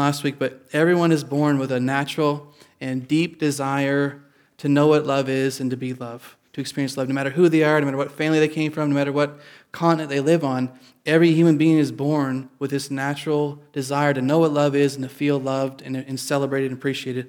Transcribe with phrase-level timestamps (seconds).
[0.00, 4.22] last week, but everyone is born with a natural and deep desire
[4.58, 7.48] to know what love is and to be love, to experience love, no matter who
[7.48, 9.40] they are, no matter what family they came from, no matter what
[9.72, 10.70] continent they live on.
[11.06, 15.02] Every human being is born with this natural desire to know what love is and
[15.02, 17.26] to feel loved and, and celebrated and appreciated.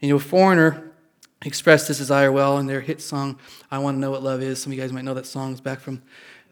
[0.00, 0.92] And you know, Foreigner
[1.44, 3.38] expressed this desire well in their hit song,
[3.70, 4.62] I Want to Know What Love Is.
[4.62, 5.52] Some of you guys might know that song.
[5.52, 6.02] It's back from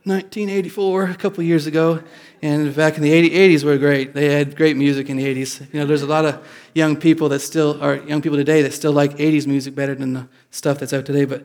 [0.06, 2.00] 1984, a couple years ago.
[2.40, 4.14] And back in the 80, 80s were great.
[4.14, 5.72] They had great music in the 80s.
[5.74, 8.72] You know, there's a lot of young people that still are young people today that
[8.72, 11.24] still like 80s music better than the stuff that's out today.
[11.24, 11.44] But,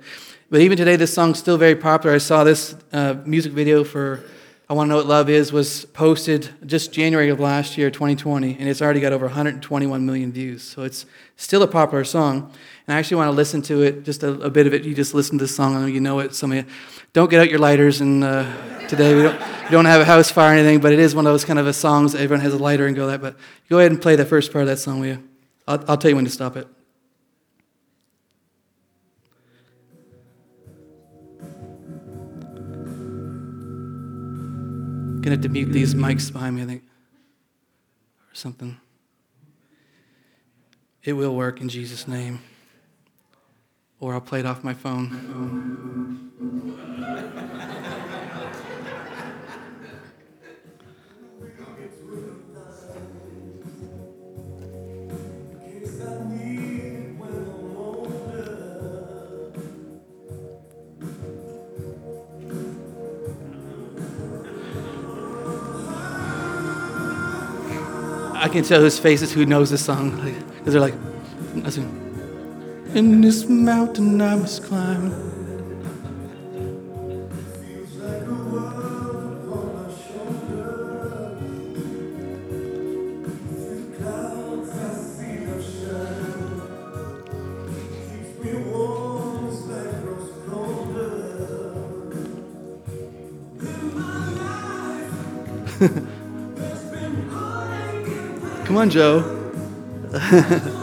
[0.52, 2.16] but even today, this song's still very popular.
[2.16, 4.24] I saw this uh, music video for
[4.70, 8.58] I Want to Know What Love Is was posted just January of last year, 2020,
[8.60, 10.62] and it's already got over 121 million views.
[10.62, 11.08] So it's
[11.42, 12.52] still a popular song.
[12.88, 14.84] And I actually want to listen to it, just a, a bit of it.
[14.84, 16.36] You just listen to this song, and you know it.
[16.36, 16.66] Some of you
[17.14, 18.02] don't get out your lighters.
[18.02, 18.46] And uh,
[18.88, 21.26] today we don't, we don't have a house fire or anything, but it is one
[21.26, 22.16] of those kind of songs.
[22.16, 23.22] Everyone has a lighter and go that.
[23.22, 23.36] But
[23.70, 25.30] go ahead and play the first part of that song, will you?
[25.68, 26.68] I'll, I'll tell you when to stop it.
[35.22, 36.84] Gonna have to mute these mics behind me, I think,
[38.32, 38.80] or something.
[41.04, 42.42] It will work in Jesus' name
[44.02, 46.32] or I'll play it off my phone.
[68.42, 70.16] I can tell whose faces who knows this song
[70.58, 70.96] because they're like.
[72.96, 75.31] In this mountain I must climb.
[98.82, 99.38] On, Joe.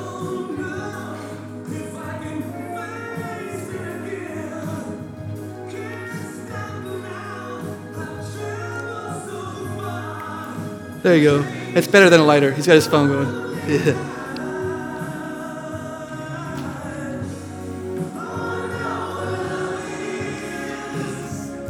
[11.01, 11.45] There you go.
[11.75, 12.53] It's better than a lighter.
[12.53, 13.49] He's got his phone going.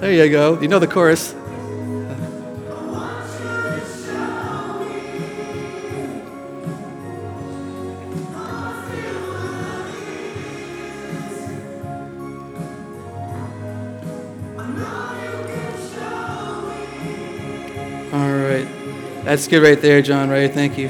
[0.01, 0.59] There you go.
[0.61, 1.35] You know the chorus.
[19.39, 20.49] That's good right there, John Ray.
[20.49, 20.89] Thank you.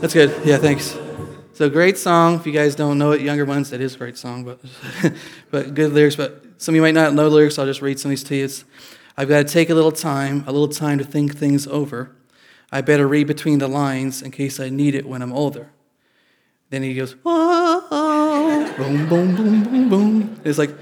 [0.00, 0.34] That's good.
[0.42, 0.96] Yeah, thanks.
[1.52, 2.36] So great song.
[2.36, 4.58] If you guys don't know it, younger ones, that is a great song, but
[5.50, 6.16] but good lyrics.
[6.16, 7.58] But some of you might not know lyrics.
[7.58, 8.44] I'll just read some of these to you.
[8.46, 8.64] It's,
[9.18, 12.16] I've got to take a little time, a little time to think things over.
[12.72, 15.68] I better read between the lines in case I need it when I'm older.
[16.70, 20.40] Then he goes, oh, boom, boom, boom, boom, boom.
[20.42, 20.74] It's like,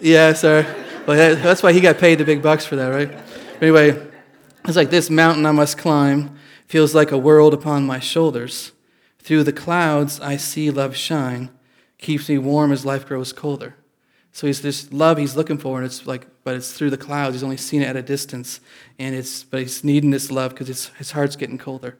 [0.00, 0.66] yeah, sorry.
[1.06, 3.12] Well, that's why he got paid the big bucks for that, right?
[3.62, 4.06] Anyway,
[4.66, 8.72] it's like this mountain I must climb feels like a world upon my shoulders.
[9.18, 11.50] Through the clouds I see love shine,
[11.98, 13.74] keeps me warm as life grows colder.
[14.32, 17.34] So he's this love he's looking for, and it's like, but it's through the clouds.
[17.34, 18.60] He's only seen it at a distance,
[18.98, 21.96] and it's but he's needing this love because his heart's getting colder.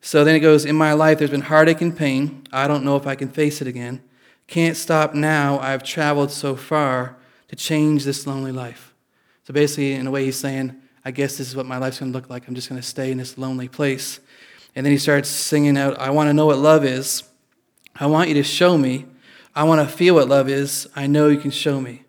[0.00, 2.44] So then it goes, in my life there's been heartache and pain.
[2.52, 4.02] I don't know if I can face it again.
[4.46, 5.58] Can't stop now.
[5.60, 7.16] I've traveled so far
[7.48, 8.94] to change this lonely life.
[9.44, 10.74] So basically, in a way, he's saying,
[11.04, 12.48] I guess this is what my life's going to look like.
[12.48, 14.20] I'm just going to stay in this lonely place.
[14.74, 17.22] And then he starts singing out, I want to know what love is.
[17.96, 19.06] I want you to show me.
[19.54, 20.88] I want to feel what love is.
[20.94, 22.04] I know you can show me.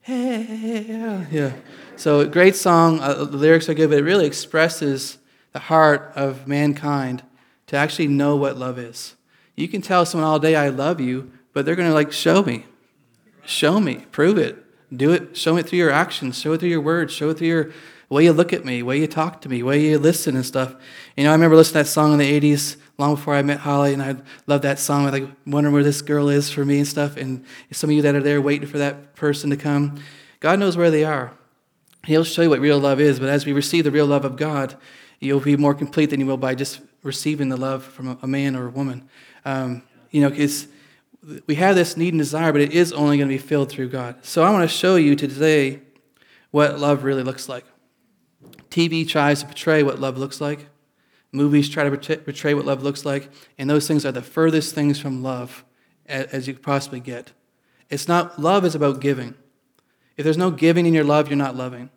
[0.00, 1.52] Hey, yeah.
[1.96, 3.00] So, great song.
[3.00, 5.18] Uh, the lyrics are good, but it really expresses
[5.52, 7.22] the heart of mankind
[7.66, 9.14] to actually know what love is.
[9.54, 12.42] You can tell someone all day, I love you, but they're going to like, show
[12.42, 12.66] me.
[13.44, 14.06] Show me.
[14.10, 14.64] Prove it.
[14.96, 15.36] Do it.
[15.36, 16.38] Show it through your actions.
[16.38, 17.12] Show it through your words.
[17.12, 17.70] Show it through your
[18.08, 19.98] the way you look at me, the way you talk to me, the way you
[19.98, 20.74] listen and stuff.
[21.16, 23.60] You know, I remember listening to that song in the 80s, long before I met
[23.60, 24.16] Holly, and I
[24.46, 25.02] loved that song.
[25.02, 27.16] I was like wondering where this girl is for me and stuff.
[27.16, 30.00] And some of you that are there waiting for that person to come,
[30.40, 31.32] God knows where they are.
[32.04, 34.36] He'll show you what real love is, but as we receive the real love of
[34.36, 34.76] God,
[35.20, 38.54] you'll be more complete than you will by just receiving the love from a man
[38.54, 39.08] or a woman.
[39.44, 40.68] Um, you know, because
[41.46, 43.88] we have this need and desire, but it is only going to be filled through
[43.88, 44.24] God.
[44.24, 45.80] So I want to show you today
[46.50, 47.64] what love really looks like.
[48.74, 50.66] TV tries to portray what love looks like.
[51.30, 54.98] Movies try to portray what love looks like, and those things are the furthest things
[54.98, 55.64] from love
[56.06, 57.30] as you could possibly get.
[57.88, 59.36] It's not, love is about giving.
[60.16, 61.90] If there's no giving in your love, you're not loving.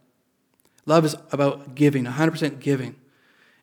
[0.86, 2.96] Love is about giving, 100% giving.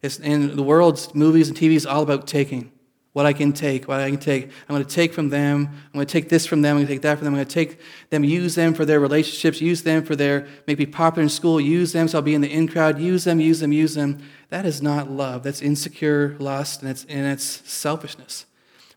[0.02, 2.72] It's, in the world's movies and TV is all about taking.
[3.14, 4.46] What I can take, what I can take.
[4.68, 5.68] I'm going to take from them.
[5.72, 6.76] I'm going to take this from them.
[6.76, 7.34] I'm going to take that from them.
[7.34, 7.78] I'm going to take
[8.10, 11.92] them, use them for their relationships, use them for their maybe popular in school, use
[11.92, 14.18] them so I'll be in the in crowd, use them, use them, use them.
[14.50, 15.44] That is not love.
[15.44, 18.46] That's insecure lust and it's, and it's selfishness.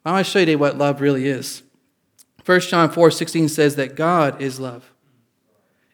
[0.03, 1.61] I want to show you what love really is.
[2.43, 4.91] 1 John 4 16 says that God is love.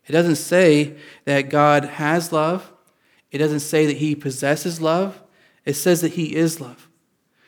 [0.08, 2.72] It doesn't say that God has love.
[3.32, 5.22] It doesn't say that he possesses love.
[5.66, 6.88] It says that he is love.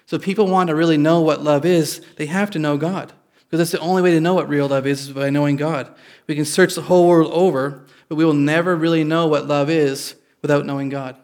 [0.06, 3.12] So, people want to really know what love is, they have to know God.
[3.46, 5.94] Because that's the only way to know what real love is, is by knowing God.
[6.28, 9.70] We can search the whole world over, but we will never really know what love
[9.70, 11.16] is without knowing God.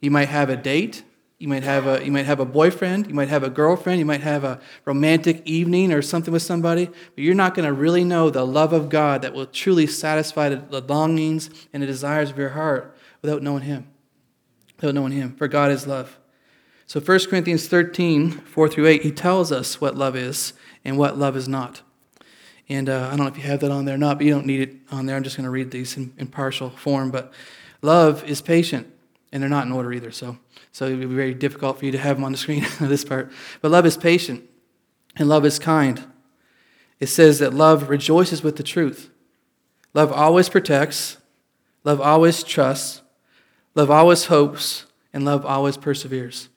[0.00, 1.02] You might have a date,
[1.38, 4.04] you might have a, you might have a boyfriend, you might have a girlfriend, you
[4.04, 8.04] might have a romantic evening or something with somebody, but you're not going to really
[8.04, 12.38] know the love of God that will truly satisfy the longings and the desires of
[12.38, 13.88] your heart without knowing Him.
[14.76, 15.34] Without knowing Him.
[15.34, 16.19] For God is love.
[16.90, 20.54] So 1 Corinthians 13, 4 through 8, he tells us what love is
[20.84, 21.82] and what love is not.
[22.68, 24.34] And uh, I don't know if you have that on there or not, but you
[24.34, 25.14] don't need it on there.
[25.14, 27.12] I'm just going to read these in, in partial form.
[27.12, 27.32] But
[27.80, 28.92] love is patient,
[29.30, 30.10] and they're not in order either.
[30.10, 30.36] So
[30.72, 33.04] so it would be very difficult for you to have them on the screen, this
[33.04, 33.30] part.
[33.60, 34.50] But love is patient
[35.14, 36.02] and love is kind.
[36.98, 39.10] It says that love rejoices with the truth.
[39.94, 41.18] Love always protects,
[41.84, 43.02] love always trusts,
[43.76, 46.48] love always hopes, and love always perseveres.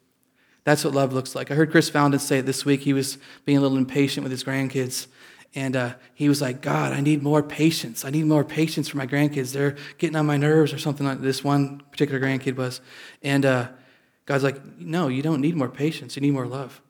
[0.64, 1.52] That's what love looks like.
[1.52, 2.82] I heard Chris Fountain say it this week.
[2.82, 5.08] He was being a little impatient with his grandkids.
[5.56, 8.06] And uh, he was like, God, I need more patience.
[8.06, 9.54] I need more patience for my grandkids.
[9.54, 12.82] They're getting on my nerves or something like this one particular grandkid was.
[13.22, 13.68] And uh,
[14.26, 16.16] God's like, no, you don't need more patience.
[16.16, 16.82] You need more love.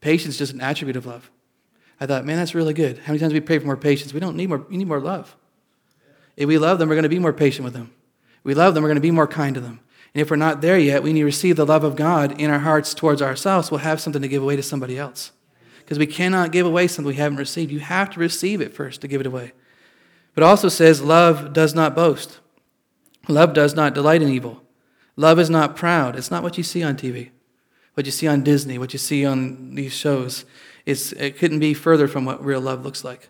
[0.00, 1.30] Patience is just an attribute of love.
[2.00, 2.98] I thought, man, that's really good.
[2.98, 4.14] How many times we pray for more patience?
[4.14, 5.36] We don't need more, we need more love.
[6.36, 7.92] If we love them, we're going to be more patient with them.
[8.38, 9.80] If we love them, we're going to be more kind to them.
[10.14, 12.50] And if we're not there yet, we need to receive the love of God in
[12.50, 13.70] our hearts towards ourselves.
[13.70, 15.32] We'll have something to give away to somebody else.
[15.78, 17.70] Because we cannot give away something we haven't received.
[17.70, 19.52] You have to receive it first to give it away.
[20.34, 22.40] But also says, love does not boast.
[23.28, 24.62] Love does not delight in evil.
[25.16, 26.16] Love is not proud.
[26.16, 27.30] It's not what you see on TV,
[27.94, 30.44] what you see on Disney, what you see on these shows.
[30.86, 33.28] It's, it couldn't be further from what real love looks like.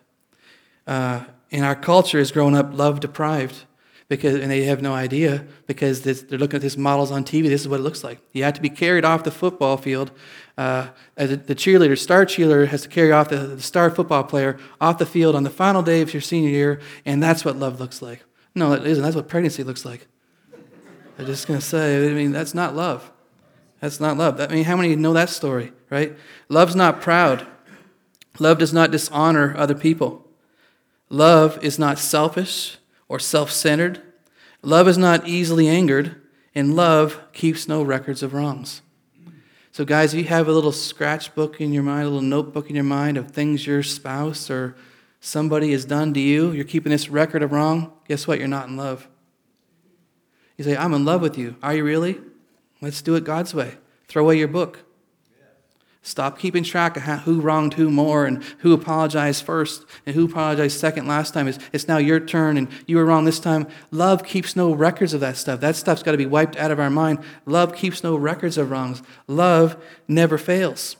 [0.87, 3.65] Uh, and our culture is growing up love deprived
[4.11, 7.43] because and they have no idea because this, they're looking at these models on TV.
[7.43, 8.19] This is what it looks like.
[8.33, 10.11] You have to be carried off the football field.
[10.57, 14.97] Uh, the cheerleader, star cheerleader, has to carry off the, the, star football player off
[14.97, 18.01] the field on the final day of your senior year, and that's what love looks
[18.01, 18.21] like.
[18.53, 19.01] No, it isn't.
[19.01, 20.05] That's what pregnancy looks like.
[21.17, 23.09] I'm just going to say, I mean, that's not love.
[23.79, 24.41] That's not love.
[24.41, 26.17] I mean, how many know that story, right?
[26.49, 27.47] Love's not proud.
[28.39, 30.27] Love does not dishonor other people.
[31.09, 32.77] Love is not selfish
[33.11, 34.01] or self centered.
[34.61, 36.15] Love is not easily angered.
[36.55, 38.81] And love keeps no records of wrongs.
[39.73, 42.75] So, guys, if you have a little scratchbook in your mind, a little notebook in
[42.75, 44.75] your mind of things your spouse or
[45.19, 48.39] somebody has done to you, you're keeping this record of wrong, guess what?
[48.39, 49.09] You're not in love.
[50.57, 51.57] You say, I'm in love with you.
[51.61, 52.19] Are you really?
[52.79, 53.75] Let's do it God's way.
[54.07, 54.79] Throw away your book.
[56.03, 60.79] Stop keeping track of who wronged who more and who apologized first and who apologized
[60.79, 61.47] second last time.
[61.47, 63.67] It's, it's now your turn and you were wrong this time.
[63.91, 65.59] Love keeps no records of that stuff.
[65.59, 67.19] That stuff's got to be wiped out of our mind.
[67.45, 69.03] Love keeps no records of wrongs.
[69.27, 69.77] Love
[70.07, 70.97] never fails.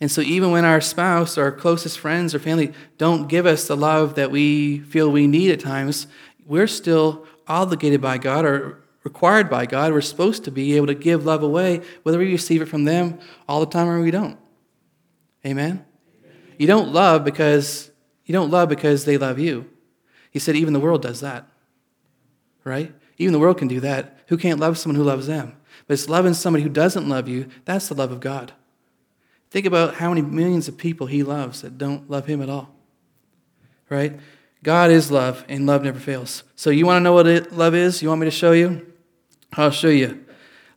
[0.00, 3.68] And so, even when our spouse or our closest friends or family don't give us
[3.68, 6.08] the love that we feel we need at times,
[6.44, 9.92] we're still obligated by God or required by God.
[9.92, 13.18] We're supposed to be able to give love away, whether we receive it from them
[13.48, 14.38] all the time or we don't.
[15.44, 15.84] Amen?
[16.58, 17.90] You don't love because
[18.24, 19.68] you don't love because they love you.
[20.30, 21.48] He said even the world does that.
[22.64, 22.92] Right?
[23.18, 24.18] Even the world can do that.
[24.28, 25.56] Who can't love someone who loves them?
[25.86, 28.52] But it's loving somebody who doesn't love you, that's the love of God.
[29.50, 32.74] Think about how many millions of people he loves that don't love him at all.
[33.90, 34.18] Right?
[34.62, 36.44] God is love, and love never fails.
[36.54, 38.00] So, you want to know what it, love is?
[38.00, 38.91] You want me to show you?
[39.54, 40.24] I'll show you.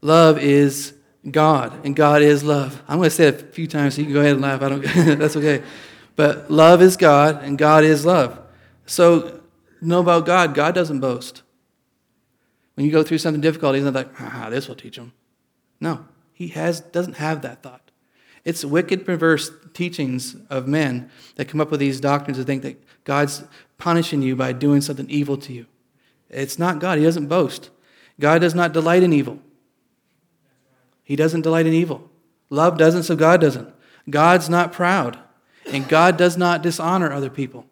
[0.01, 0.93] Love is
[1.29, 2.81] God, and God is love.
[2.87, 4.61] I'm going to say it a few times, so you can go ahead and laugh.
[4.61, 4.81] I don't.
[5.19, 5.63] that's okay.
[6.15, 8.39] But love is God, and God is love.
[8.85, 9.41] So,
[9.81, 10.53] know about God.
[10.53, 11.41] God doesn't boast.
[12.75, 15.13] When you go through something difficult, He's not like, ah, this will teach him.
[15.79, 17.91] No, He has doesn't have that thought.
[18.43, 22.79] It's wicked, perverse teachings of men that come up with these doctrines to think that
[23.03, 23.43] God's
[23.77, 25.65] punishing you by doing something evil to you.
[26.29, 26.99] It's not God.
[26.99, 27.71] He doesn't boast.
[28.19, 29.39] God does not delight in evil.
[31.03, 32.09] He doesn't delight in evil.
[32.49, 33.73] Love doesn't, so God doesn't.
[34.09, 35.19] God's not proud,
[35.71, 37.65] and God does not dishonor other people.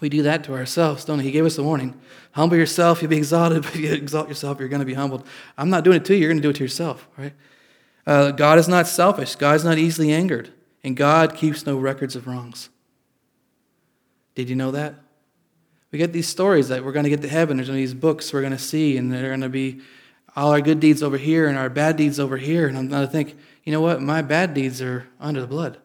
[0.00, 1.24] We do that to ourselves, don't we?
[1.24, 1.98] He gave us the warning.
[2.32, 5.26] Humble yourself, you'll be exalted, but if you exalt yourself, you're going to be humbled.
[5.56, 7.32] I'm not doing it to you, you're going to do it to yourself, right?
[8.06, 10.52] Uh, God is not selfish, God is not easily angered,
[10.84, 12.70] and God keeps no records of wrongs.
[14.34, 14.94] Did you know that?
[15.90, 17.56] We get these stories that we're going to get to heaven.
[17.56, 19.80] There's these books we're going to see, and they're going to be
[20.36, 22.68] all our good deeds over here and our bad deeds over here.
[22.68, 24.02] And I'm going to think, you know what?
[24.02, 25.78] My bad deeds are under the blood.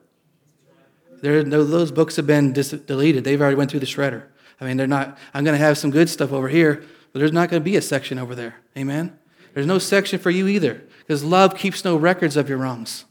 [1.21, 3.23] There, those books have been dis- deleted.
[3.23, 4.23] They've already went through the shredder.
[4.59, 5.17] I mean, they're not.
[5.33, 6.83] I'm going to have some good stuff over here,
[7.13, 8.55] but there's not going to be a section over there.
[8.77, 9.17] Amen.
[9.53, 13.05] There's no section for you either, because love keeps no records of your wrongs.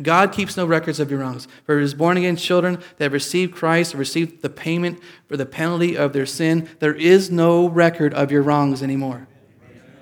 [0.00, 1.48] God keeps no records of your wrongs.
[1.64, 5.46] For his born again children that have received Christ, have received the payment for the
[5.46, 9.26] penalty of their sin, there is no record of your wrongs anymore.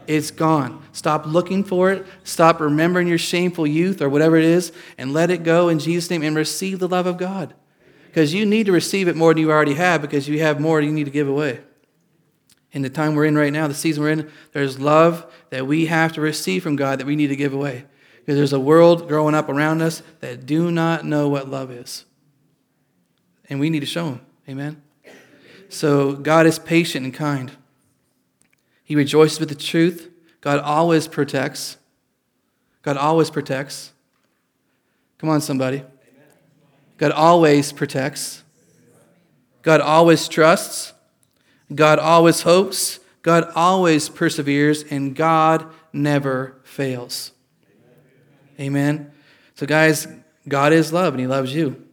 [0.07, 0.83] It's gone.
[0.93, 2.07] Stop looking for it.
[2.25, 6.11] Stop remembering your shameful youth or whatever it is, and let it go in Jesus'
[6.11, 7.55] name and receive the love of God.
[8.07, 10.81] Because you need to receive it more than you already have, because you have more
[10.81, 11.61] you need to give away.
[12.73, 15.87] In the time we're in right now, the season we're in, there's love that we
[15.87, 17.87] have to receive from God that we need to give away.
[18.27, 22.05] Because there's a world growing up around us that do not know what love is.
[23.49, 24.21] And we need to show them.
[24.49, 24.83] Amen?
[25.69, 27.53] So God is patient and kind.
[28.83, 30.11] He rejoices with the truth.
[30.41, 31.77] God always protects.
[32.83, 33.93] God always protects.
[35.19, 35.85] Come on, somebody.
[36.99, 38.43] God always protects.
[39.63, 40.95] God always trusts.
[41.73, 42.99] God always hopes.
[43.23, 44.83] God always perseveres.
[44.91, 47.31] And God never fails.
[48.59, 49.13] Amen.
[49.55, 50.07] So, guys,
[50.49, 51.85] God is love and He loves you.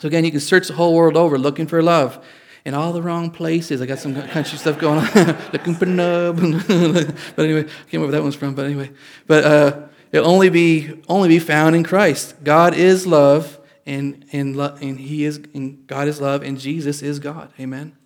[0.00, 2.24] So, again, you can search the whole world over looking for love
[2.64, 3.80] in all the wrong places.
[3.80, 5.86] I got some country stuff going on, looking for
[7.36, 8.54] but anyway, I can't remember where that one's from.
[8.54, 8.90] But anyway,
[9.26, 9.80] but uh,
[10.12, 12.36] it'll only be only be found in Christ.
[12.44, 17.18] God is love, and and, and He is and God is love, and Jesus is
[17.18, 17.52] God.
[17.58, 17.96] Amen.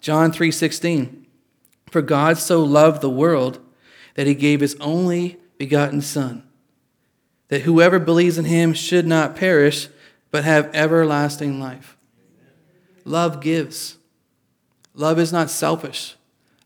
[0.00, 1.26] John three sixteen.
[1.90, 3.60] For God so loved the world
[4.14, 6.44] that He gave His only begotten Son
[7.54, 9.88] that whoever believes in him should not perish,
[10.32, 11.96] but have everlasting life.
[13.04, 13.96] Love gives.
[14.92, 16.16] Love is not selfish.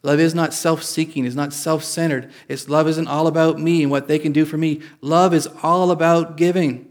[0.02, 2.30] Love is not self seeking, it's not self centered.
[2.48, 4.80] It's love isn't all about me and what they can do for me.
[5.02, 6.90] Love is all about giving.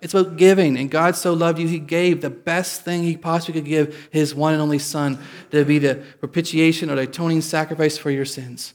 [0.00, 0.78] It's about giving.
[0.78, 4.36] And God so loved you, He gave the best thing He possibly could give His
[4.36, 5.18] one and only Son
[5.50, 8.72] to be the propitiation or the atoning sacrifice for your sins.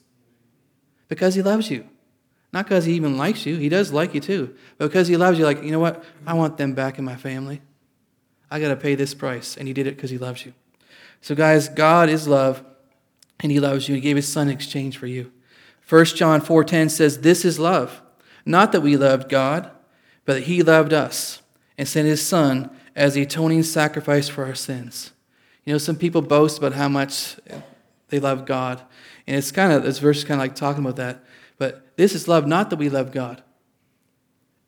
[1.07, 1.87] Because He loves you.
[2.53, 5.39] Not because he even likes you, he does like you too, but because he loves
[5.39, 6.03] you, like, you know what?
[6.27, 7.61] I want them back in my family.
[8.49, 9.55] I got to pay this price.
[9.55, 10.53] And he did it because he loves you.
[11.21, 12.63] So, guys, God is love,
[13.39, 13.95] and he loves you.
[13.95, 15.31] He gave his son in exchange for you.
[15.87, 18.01] 1 John 4:10 says, This is love,
[18.45, 19.71] not that we loved God,
[20.25, 21.41] but that he loved us
[21.77, 25.11] and sent his son as the atoning sacrifice for our sins.
[25.65, 27.37] You know, some people boast about how much
[28.09, 28.81] they love God.
[29.27, 31.23] And it's kind of, this verse is kind of like talking about that.
[32.01, 33.43] This is love, not that we love God.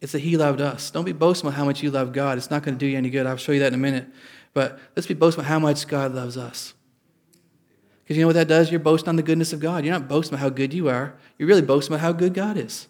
[0.02, 0.92] It's that He loved us.
[0.92, 2.38] Don't be about how much you love God.
[2.38, 3.26] It's not going to do you any good.
[3.26, 4.06] I'll show you that in a minute.
[4.54, 6.76] But let's be about how much God loves us.
[8.04, 8.70] Because you know what that does?
[8.70, 9.84] You're boasting on the goodness of God.
[9.84, 11.16] You're not boasting about how good you are.
[11.40, 12.88] You're really boasting about how good God is.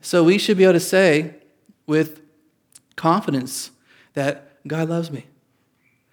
[0.00, 1.34] So we should be able to say
[1.88, 2.20] with
[2.94, 3.72] confidence
[4.12, 5.26] that God loves me.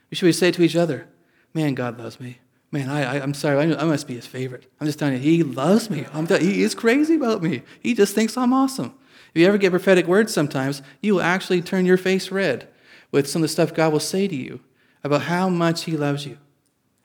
[0.09, 1.07] We should say to each other,
[1.53, 2.39] man, God loves me.
[2.73, 4.65] Man, I, I, am sorry, I, must be his favorite.
[4.81, 6.07] I'm just telling you, he loves me.
[6.11, 7.61] I'm he is crazy about me.
[7.79, 8.95] He just thinks I'm awesome.
[9.31, 12.67] If you ever get prophetic words sometimes, you will actually turn your face red
[13.11, 14.59] with some of the stuff God will say to you
[15.03, 16.39] about how much he loves you.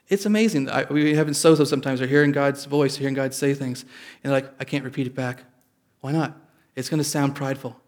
[0.07, 0.71] It's amazing.
[0.71, 1.53] I, we have in so.
[1.53, 3.85] sometimes, we're hearing God's voice, hearing God say things,
[4.23, 5.43] and like, I can't repeat it back.
[6.01, 6.35] Why not?
[6.75, 7.79] It's going to sound prideful.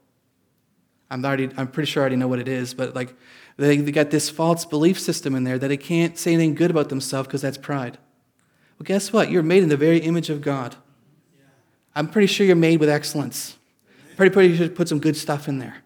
[1.10, 3.16] I'm, already, I'm pretty sure I already know what it is, but like,
[3.58, 6.72] they, they got this false belief system in there that they can't say anything good
[6.72, 7.98] about themselves because that's pride.
[8.78, 9.30] Well, guess what?
[9.30, 10.76] You're made in the very image of God.
[11.96, 13.58] I'm pretty sure you're made with excellence.
[14.16, 15.84] Pretty, pretty sure put some good stuff in there.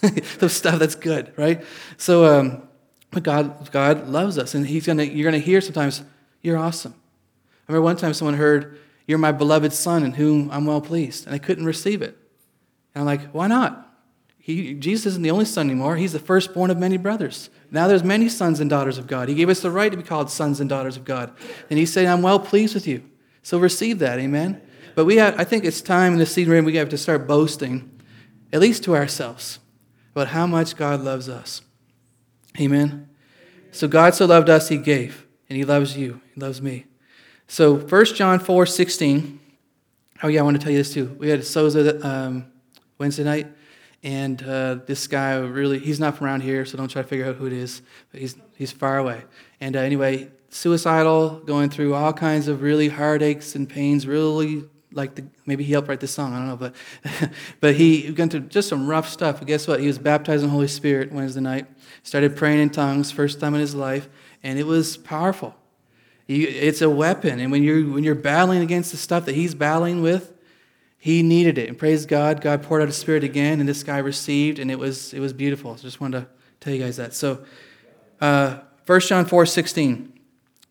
[0.38, 1.64] the stuff that's good, right?
[1.96, 2.62] So, um,
[3.10, 5.04] but God, God loves us, and He's gonna.
[5.04, 6.02] You're gonna hear sometimes,
[6.42, 6.94] "You're awesome."
[7.68, 11.26] I remember one time someone heard, "You're my beloved son, in whom I'm well pleased,"
[11.26, 12.16] and I couldn't receive it.
[12.94, 13.85] And I'm like, "Why not?"
[14.46, 15.96] He, Jesus isn't the only son anymore.
[15.96, 17.50] He's the firstborn of many brothers.
[17.72, 19.28] Now there's many sons and daughters of God.
[19.28, 21.34] He gave us the right to be called sons and daughters of God.
[21.68, 23.02] And he's saying, I'm well pleased with you.
[23.42, 24.62] So receive that, amen?
[24.94, 27.90] But we have, I think it's time in the season we have to start boasting,
[28.52, 29.58] at least to ourselves,
[30.12, 31.62] about how much God loves us.
[32.60, 33.08] Amen?
[33.72, 35.26] So God so loved us, he gave.
[35.50, 36.20] And he loves you.
[36.36, 36.86] He loves me.
[37.48, 39.40] So 1 John 4, 16
[40.22, 41.14] Oh, yeah, I want to tell you this too.
[41.18, 42.46] We had Soza um,
[42.96, 43.48] Wednesday night,
[44.02, 47.26] and uh, this guy really, he's not from around here, so don't try to figure
[47.26, 49.24] out who it is, but he's, he's far away.
[49.60, 55.14] And uh, anyway, suicidal, going through all kinds of really heartaches and pains, really like
[55.14, 58.40] the, maybe he helped write this song, I don't know, but, but he went through
[58.42, 59.38] just some rough stuff.
[59.38, 59.80] But guess what?
[59.80, 61.66] He was baptized in the Holy Spirit Wednesday night,
[62.02, 64.08] started praying in tongues, first time in his life,
[64.42, 65.54] and it was powerful.
[66.28, 70.02] It's a weapon, and when you're, when you're battling against the stuff that he's battling
[70.02, 70.32] with,
[70.98, 71.68] he needed it.
[71.68, 74.78] And praise God, God poured out His Spirit again, and this guy received, and it
[74.78, 75.76] was, it was beautiful.
[75.76, 76.26] So just wanted to
[76.60, 77.14] tell you guys that.
[77.14, 77.44] So,
[78.20, 80.12] uh, 1 John 4 16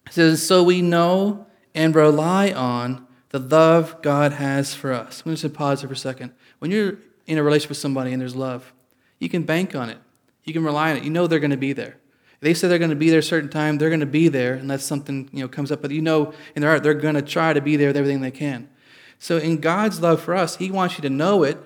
[0.10, 5.22] says, So we know and rely on the love God has for us.
[5.26, 6.32] I'm just pause here for a second.
[6.60, 8.74] When you're in a relationship with somebody and there's love,
[9.20, 9.98] you can bank on it.
[10.46, 11.04] You can rely on it.
[11.04, 11.98] You know they're going to be there.
[12.40, 14.54] They say they're going to be there a certain time, they're going to be there
[14.54, 15.82] unless something you know comes up.
[15.82, 18.22] But you know in their heart they're going to try to be there with everything
[18.22, 18.70] they can.
[19.20, 21.58] So, in God's love for us, He wants you to know it,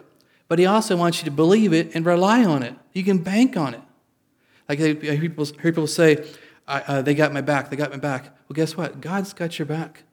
[0.48, 2.75] but He also wants you to believe it and rely on it.
[2.94, 3.82] You can bank on it.
[4.68, 6.25] Like hear people, hear people say,
[6.68, 8.25] uh, they got my back, they got my back.
[8.48, 9.01] Well, guess what?
[9.01, 10.03] God's got your back.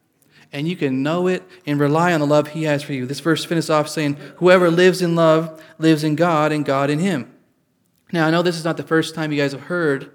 [0.53, 3.05] And you can know it and rely on the love He has for you.
[3.05, 6.99] This verse finishes off saying, Whoever lives in love lives in God and God in
[6.99, 7.31] Him.
[8.13, 10.13] Now, I know this is not the first time you guys have heard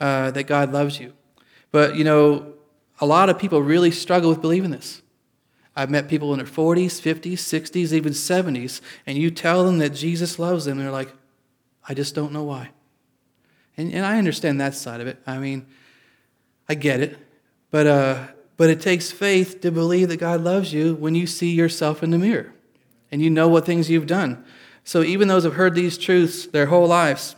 [0.00, 1.12] uh, that God loves you.
[1.70, 2.54] But, you know,
[3.00, 5.02] a lot of people really struggle with believing this.
[5.76, 9.90] I've met people in their 40s, 50s, 60s, even 70s, and you tell them that
[9.90, 11.12] Jesus loves them, and they're like,
[11.86, 12.70] I just don't know why.
[13.76, 15.20] And, and I understand that side of it.
[15.26, 15.66] I mean,
[16.68, 17.18] I get it.
[17.70, 21.52] But, uh, but it takes faith to believe that God loves you when you see
[21.52, 22.54] yourself in the mirror
[23.12, 24.44] and you know what things you've done.
[24.82, 27.36] So even those who have heard these truths their whole lives,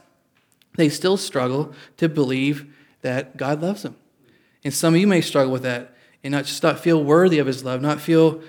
[0.76, 3.96] they still struggle to believe that God loves them.
[4.64, 7.46] And some of you may struggle with that and not just not feel worthy of
[7.46, 8.42] his love, not feel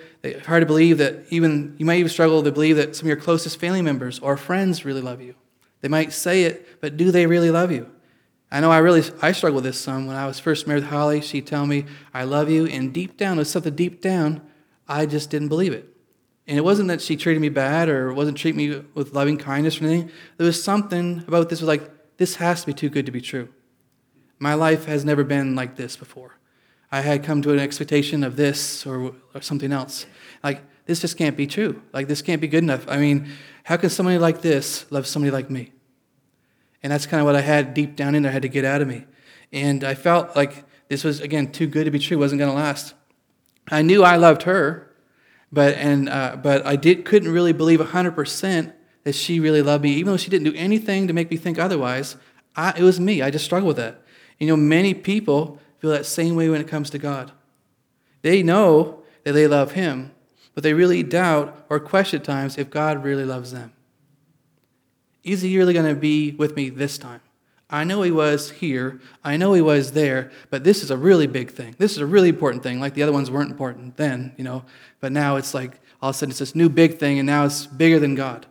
[0.45, 3.17] hard to believe that even you might even struggle to believe that some of your
[3.17, 5.35] closest family members or friends really love you.
[5.81, 7.89] They might say it, but do they really love you?
[8.51, 10.89] I know I really I struggled with this some when I was first married with
[10.89, 11.21] Holly.
[11.21, 14.41] She'd tell me, I love you, and deep down, there's something deep down,
[14.87, 15.87] I just didn't believe it.
[16.47, 19.79] And it wasn't that she treated me bad or wasn't treating me with loving kindness
[19.79, 20.11] or anything.
[20.37, 23.21] There was something about this was like, this has to be too good to be
[23.21, 23.49] true.
[24.39, 26.38] My life has never been like this before.
[26.91, 30.05] I had come to an expectation of this or, or something else.
[30.43, 31.81] Like, this just can't be true.
[31.93, 32.85] Like, this can't be good enough.
[32.87, 33.29] I mean,
[33.63, 35.71] how can somebody like this love somebody like me?
[36.81, 38.65] And that's kind of what I had deep down in there, I had to get
[38.65, 39.05] out of me.
[39.51, 42.57] And I felt like this was, again, too good to be true, wasn't going to
[42.57, 42.95] last.
[43.69, 44.91] I knew I loved her,
[45.51, 48.73] but, and, uh, but I did, couldn't really believe 100%
[49.03, 51.59] that she really loved me, even though she didn't do anything to make me think
[51.59, 52.15] otherwise.
[52.55, 53.21] I, it was me.
[53.21, 54.01] I just struggled with that.
[54.39, 57.31] You know, many people feel that same way when it comes to God.
[58.21, 60.11] They know that they love Him,
[60.53, 63.73] but they really doubt or question at times if God really loves them.
[65.23, 67.21] Is He really going to be with me this time?
[67.69, 71.27] I know He was here, I know He was there, but this is a really
[71.27, 71.75] big thing.
[71.77, 72.79] This is a really important thing.
[72.79, 74.65] Like the other ones weren't important then, you know,
[74.99, 77.45] but now it's like all of a sudden it's this new big thing, and now
[77.45, 78.45] it's bigger than God.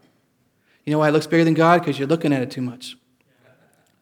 [0.84, 1.80] You know why it looks bigger than God?
[1.80, 2.96] Because you're looking at it too much.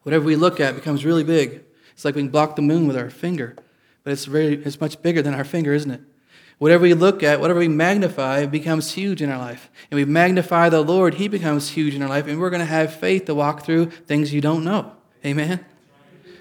[0.03, 1.63] Whatever we look at becomes really big.
[1.97, 3.55] It's like we can block the moon with our finger,
[4.03, 6.01] but it's, very, it's much bigger than our finger, isn't it?
[6.59, 9.71] Whatever we look at, whatever we magnify, becomes huge in our life.
[9.89, 12.67] And we magnify the Lord, He becomes huge in our life, and we're going to
[12.67, 14.91] have faith to walk through things you don't know.
[15.25, 15.65] Amen?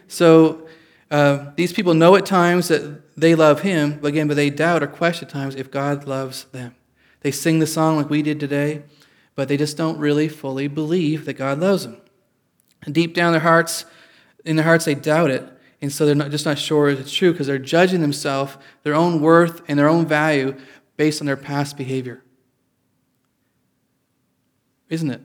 [0.09, 0.69] So
[1.11, 4.83] uh, these people know at times that they love Him, but again, but they doubt
[4.83, 6.75] or question at times if God loves them.
[7.23, 8.83] They sing the song like we did today,
[9.35, 11.97] but they just don't really fully believe that God loves them.
[12.83, 13.87] And deep down their hearts,
[14.47, 15.47] in their hearts they doubt it,
[15.83, 18.95] and so they're not, just not sure if it's true because they're judging themselves, their
[18.95, 20.57] own worth, and their own value
[20.97, 22.23] based on their past behavior.
[24.89, 25.21] Isn't it?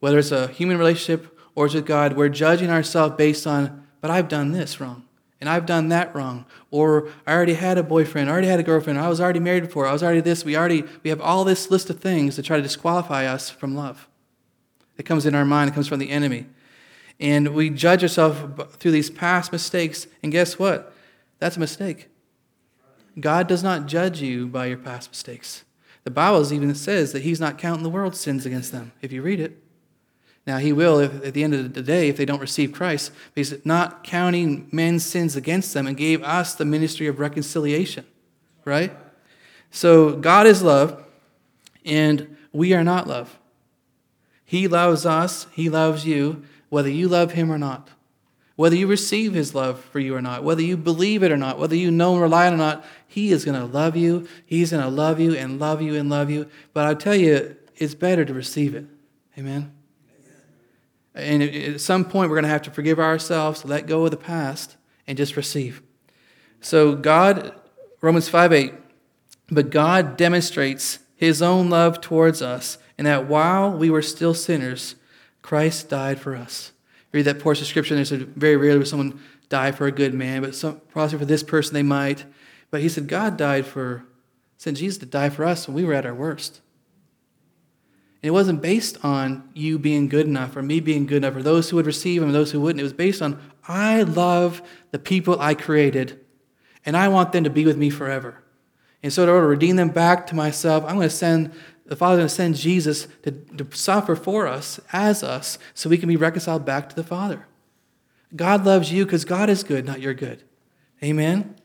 [0.00, 4.10] Whether it's a human relationship or it's with God, we're judging ourselves based on, but
[4.10, 5.04] I've done this wrong,
[5.40, 8.64] and I've done that wrong, or I already had a boyfriend, I already had a
[8.64, 10.44] girlfriend, I was already married before, I was already this.
[10.44, 13.74] We already we have all this list of things to try to disqualify us from
[13.76, 14.08] love.
[14.96, 16.46] It comes in our mind, it comes from the enemy.
[17.20, 18.40] And we judge ourselves
[18.76, 20.06] through these past mistakes.
[20.22, 20.92] And guess what?
[21.38, 22.08] That's a mistake.
[23.18, 25.64] God does not judge you by your past mistakes.
[26.04, 29.22] The Bible even says that He's not counting the world's sins against them, if you
[29.22, 29.60] read it.
[30.46, 33.12] Now, He will if, at the end of the day if they don't receive Christ,
[33.34, 38.06] He's not counting men's sins against them and gave us the ministry of reconciliation,
[38.64, 38.96] right?
[39.70, 41.04] So, God is love,
[41.84, 43.38] and we are not love.
[44.44, 47.90] He loves us, He loves you, whether you love him or not.
[48.56, 51.60] Whether you receive his love for you or not, whether you believe it or not,
[51.60, 54.26] whether you know and rely on it or not, he is going to love you.
[54.44, 56.48] He's going to love you and love you and love you.
[56.72, 58.84] But I'll tell you, it's better to receive it.
[59.38, 59.72] Amen?
[61.14, 64.16] And at some point, we're going to have to forgive ourselves, let go of the
[64.16, 64.76] past,
[65.06, 65.82] and just receive.
[66.60, 67.54] So, God,
[68.00, 68.74] Romans 5 8,
[69.50, 74.94] but God demonstrates his own love towards us, and that while we were still sinners,
[75.48, 76.72] Christ died for us.
[77.10, 78.06] Read that portion of scripture, and
[78.36, 81.72] very rarely would someone die for a good man, but some, possibly for this person
[81.72, 82.26] they might.
[82.70, 84.04] But he said, God died for,
[84.58, 86.60] sent Jesus to die for us when we were at our worst.
[88.22, 91.42] And it wasn't based on you being good enough or me being good enough or
[91.42, 92.80] those who would receive him or those who wouldn't.
[92.80, 96.20] It was based on I love the people I created
[96.84, 98.42] and I want them to be with me forever.
[99.02, 101.54] And so, in order to redeem them back to myself, I'm going to send
[101.88, 105.98] the Father's going to send Jesus to, to suffer for us as us so we
[105.98, 107.46] can be reconciled back to the Father.
[108.36, 110.42] God loves you because God is good, not you're good.
[111.02, 111.56] Amen?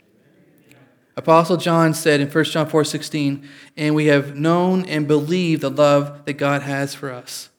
[1.16, 5.70] Apostle John said in 1 John 4 16, and we have known and believed the
[5.70, 7.50] love that God has for us.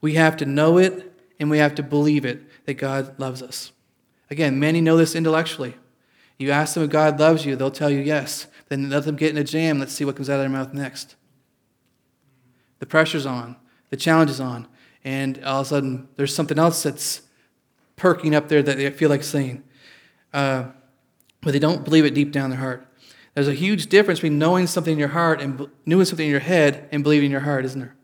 [0.00, 3.72] We have to know it and we have to believe it that God loves us.
[4.30, 5.76] Again, many know this intellectually.
[6.36, 8.46] You ask them if God loves you, they'll tell you yes.
[8.68, 9.78] Then let them get in a jam.
[9.78, 11.16] Let's see what comes out of their mouth next.
[12.78, 13.56] The pressure's on,
[13.90, 14.68] the challenge is on,
[15.04, 17.22] and all of a sudden there's something else that's
[17.96, 19.64] perking up there that they feel like saying.
[20.32, 20.64] Uh,
[21.40, 22.86] but they don't believe it deep down their heart.
[23.34, 26.40] There's a huge difference between knowing something in your heart and knowing something in your
[26.40, 27.94] head and believing in your heart, isn't there?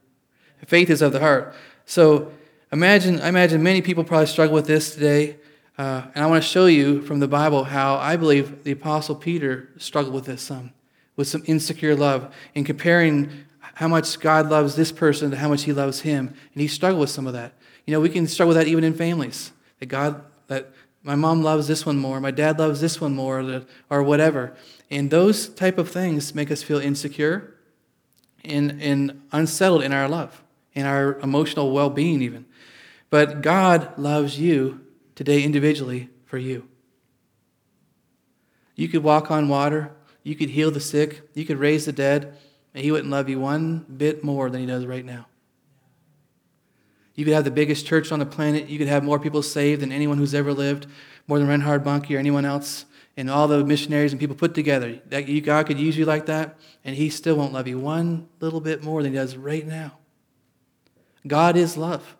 [0.67, 1.55] Faith is of the heart.
[1.85, 2.33] So
[2.73, 5.37] imagine, I imagine many people probably struggle with this today.
[5.77, 9.17] Uh, and I want to show you from the Bible how I believe the Apostle
[9.17, 10.73] Peter struggled with this some,
[11.17, 15.73] with some insecure love, in comparing how much God loves this person how much he
[15.73, 16.29] loves him.
[16.29, 17.55] And he struggled with some of that.
[17.87, 19.53] You know, we can struggle with that even in families.
[19.81, 20.71] That God, that
[21.03, 24.57] my mom loves this one more, my dad loves this one more, or whatever.
[24.91, 27.55] And those type of things make us feel insecure
[28.45, 32.47] and, and unsettled in our love, in our emotional well being, even.
[33.11, 34.81] But God loves you
[35.15, 36.69] today individually for you.
[38.77, 42.37] You could walk on water, you could heal the sick, you could raise the dead,
[42.75, 45.27] He wouldn't love you one bit more than He does right now.
[47.15, 49.83] You could have the biggest church on the planet, you could have more people saved
[49.83, 50.87] than anyone who's ever lived,
[51.29, 55.01] more than Reinhard Bonnke or anyone else and all the missionaries and people put together.
[55.09, 58.83] God could use you like that, and He still won't love you one little bit
[58.83, 59.99] more than He does right now.
[61.27, 62.17] God is love.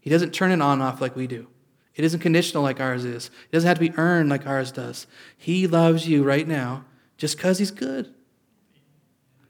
[0.00, 1.48] He doesn't turn it on and off like we do.
[1.96, 3.26] It isn't conditional like ours is.
[3.26, 5.06] It doesn't have to be earned like ours does.
[5.36, 6.84] He loves you right now
[7.16, 8.14] just because He's good.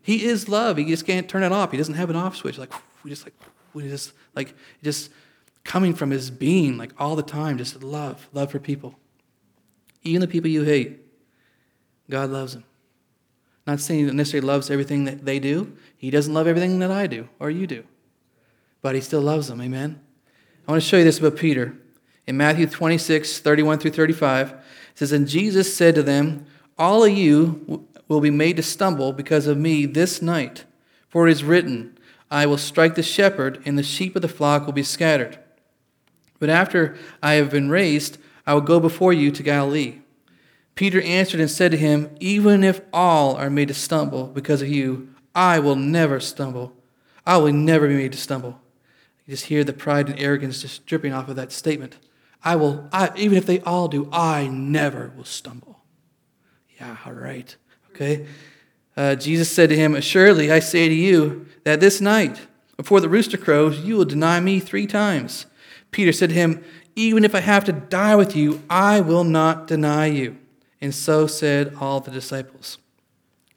[0.06, 0.76] He is love.
[0.76, 1.72] He just can't turn it off.
[1.72, 2.58] He doesn't have an off switch.
[2.58, 3.34] Like we just like
[3.74, 5.10] we just like just
[5.64, 7.58] coming from His being like all the time.
[7.58, 8.94] Just love, love for people.
[10.04, 11.00] Even the people you hate,
[12.08, 12.62] God loves them.
[13.66, 15.76] Not saying He necessarily loves everything that they do.
[15.96, 17.82] He doesn't love everything that I do or you do.
[18.82, 19.60] But He still loves them.
[19.60, 20.00] Amen?
[20.68, 21.76] I want to show you this about Peter.
[22.28, 24.58] In Matthew 26, 31 through 35, it
[24.94, 26.46] says, And Jesus said to them,
[26.78, 30.64] All of you will be made to stumble because of me this night.
[31.08, 31.98] For it is written,
[32.30, 35.38] I will strike the shepherd, and the sheep of the flock will be scattered.
[36.38, 40.00] But after I have been raised, I will go before you to Galilee.
[40.74, 44.68] Peter answered and said to him, Even if all are made to stumble because of
[44.68, 46.72] you, I will never stumble.
[47.24, 48.60] I will never be made to stumble.
[49.24, 51.96] You just hear the pride and arrogance just dripping off of that statement.
[52.44, 55.82] I will, I, even if they all do, I never will stumble.
[56.78, 57.56] Yeah, all right.
[57.96, 58.26] Okay.
[58.94, 63.08] Uh, Jesus said to him, Assuredly, I say to you that this night, before the
[63.08, 65.46] rooster crows, you will deny me three times.
[65.90, 66.62] Peter said to him,
[66.94, 70.38] even if I have to die with you, I will not deny you.
[70.80, 72.78] And so said all the disciples.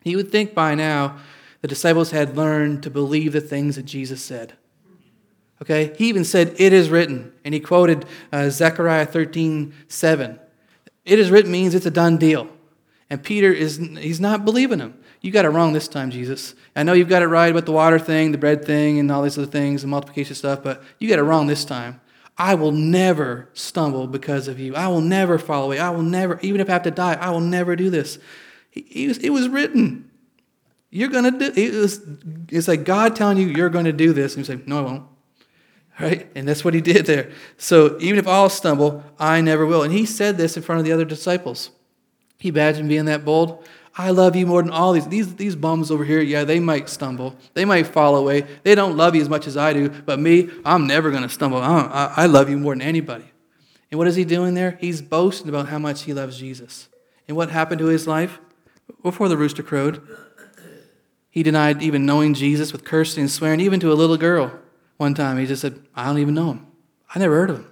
[0.04, 1.18] You would think by now
[1.62, 4.54] the disciples had learned to believe the things that Jesus said.
[5.62, 5.94] Okay?
[5.98, 7.34] He even said, It is written.
[7.44, 10.40] And he quoted uh, Zechariah 13 7.
[11.06, 12.50] It is written means it's a done deal.
[13.10, 15.00] And Peter is he's not believing him.
[15.22, 16.56] You got it wrong this time, Jesus.
[16.76, 19.24] I know you've got it right about the water thing, the bread thing, and all
[19.24, 22.00] these other things, the multiplication stuff, but you got it wrong this time.
[22.38, 24.74] I will never stumble because of you.
[24.76, 25.78] I will never fall away.
[25.78, 28.18] I will never, even if I have to die, I will never do this.
[28.72, 30.10] It was, it was written.
[30.90, 31.74] You're going to do it.
[31.74, 32.02] Was,
[32.48, 34.36] it's like God telling you you're going to do this.
[34.36, 35.04] And you say, no, I won't.
[36.00, 36.32] Right?
[36.34, 37.30] And that's what he did there.
[37.58, 39.84] So even if I all stumble, I never will.
[39.84, 41.72] And he said this in front of the other disciples.
[42.40, 43.64] He imagined being that bold.
[43.96, 45.08] I love you more than all these.
[45.08, 47.36] These, these bums over here, yeah, they might stumble.
[47.54, 48.48] They might fall away.
[48.64, 51.30] They don't love you as much as I do, but me, I'm never going to
[51.30, 51.60] stumble.
[51.60, 53.26] I, I love you more than anybody.
[53.92, 54.78] And what is he doing there?
[54.80, 56.88] He's boasting about how much he loves Jesus.
[57.28, 58.40] And what happened to his life
[59.04, 60.02] before the rooster crowed?
[61.30, 64.60] He denied even knowing Jesus with cursing and swearing, even to a little girl.
[64.98, 66.68] One time, he just said, I don't even know him.
[67.14, 67.72] I never heard of him.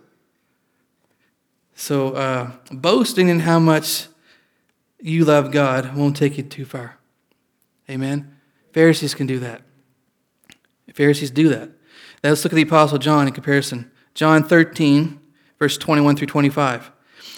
[1.74, 4.08] So, uh, boasting in how much
[5.00, 6.98] you love God won't take you too far.
[7.90, 8.36] Amen?
[8.74, 9.62] Pharisees can do that.
[10.94, 11.70] Pharisees do that.
[12.24, 13.92] Now let's look at the Apostle John in comparison.
[14.14, 15.20] John 13,
[15.60, 16.92] verse 21 through 25.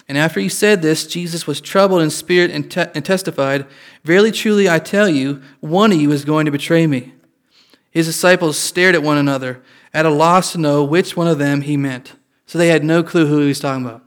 [0.07, 3.67] And after he said this, Jesus was troubled in spirit and, te- and testified,
[4.03, 7.13] Verily, truly, I tell you, one of you is going to betray me.
[7.91, 9.61] His disciples stared at one another,
[9.93, 12.13] at a loss to know which one of them he meant.
[12.45, 14.03] So they had no clue who he was talking about.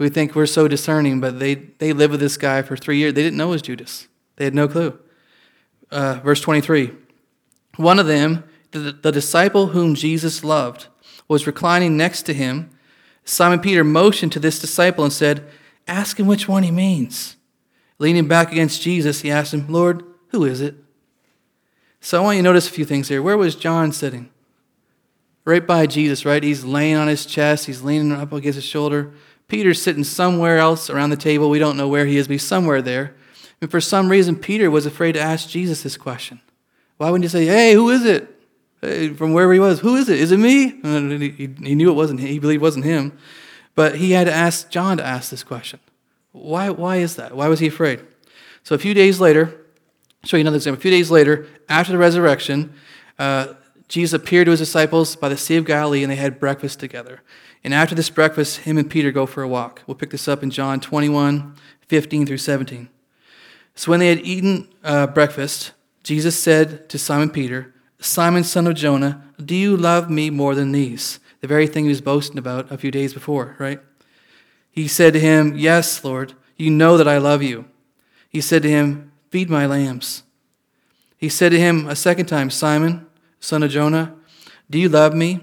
[0.00, 3.14] We think we're so discerning, but they, they lived with this guy for three years.
[3.14, 4.98] They didn't know it was Judas, they had no clue.
[5.90, 6.92] Uh, verse 23
[7.76, 10.88] One of them, the, the disciple whom Jesus loved,
[11.28, 12.70] was reclining next to him
[13.24, 15.44] Simon Peter motioned to this disciple and said,
[15.86, 17.36] Ask him which one he means.
[17.98, 20.74] Leaning back against Jesus, he asked him, Lord, who is it?
[22.00, 23.22] So I want you to notice a few things here.
[23.22, 24.30] Where was John sitting?
[25.44, 26.42] Right by Jesus, right?
[26.42, 29.12] He's laying on his chest, he's leaning up against his shoulder.
[29.50, 31.50] Peter's sitting somewhere else around the table.
[31.50, 33.14] We don't know where he is, but he's somewhere there.
[33.60, 36.40] And for some reason, Peter was afraid to ask Jesus this question.
[36.96, 38.36] Why wouldn't you say, Hey, who is it?
[38.80, 40.18] from wherever he was, who is it?
[40.18, 40.70] Is it me?
[40.70, 42.20] He, knew it wasn't.
[42.20, 43.12] He believed it wasn't him,
[43.74, 45.80] but he had to ask John to ask this question.
[46.32, 46.70] Why?
[46.70, 47.36] Why is that?
[47.36, 48.00] Why was he afraid?
[48.62, 49.48] So a few days later,
[50.22, 50.78] I'll show you another example.
[50.78, 52.72] A few days later, after the resurrection,
[53.18, 53.54] uh,
[53.90, 57.22] Jesus appeared to his disciples by the Sea of Galilee, and they had breakfast together.
[57.64, 59.82] And after this breakfast, him and Peter go for a walk.
[59.84, 61.56] We'll pick this up in John 21,
[61.88, 62.88] 15 through 17.
[63.74, 65.72] So when they had eaten uh, breakfast,
[66.04, 70.70] Jesus said to Simon Peter, Simon, son of Jonah, do you love me more than
[70.70, 71.18] these?
[71.40, 73.80] The very thing he was boasting about a few days before, right?
[74.70, 77.64] He said to him, Yes, Lord, you know that I love you.
[78.28, 80.22] He said to him, Feed my lambs.
[81.16, 83.06] He said to him a second time, Simon,
[83.40, 84.14] son of Jonah,
[84.68, 85.40] do you love me?